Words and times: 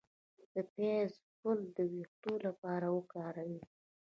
د 0.53 0.55
پیاز 0.73 1.11
ګل 1.41 1.59
د 1.77 1.79
ویښتو 1.91 2.33
لپاره 2.45 2.87
وکاروئ 2.97 3.57